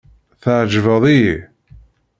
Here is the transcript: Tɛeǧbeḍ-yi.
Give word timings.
Tɛeǧbeḍ-yi. 0.41 1.31